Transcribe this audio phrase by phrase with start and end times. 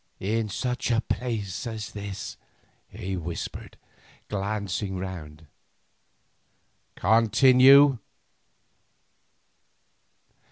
[0.19, 2.35] "In such a place as this,"
[2.89, 3.77] he whispered,
[4.29, 5.45] glancing round.
[6.95, 7.99] "Continue."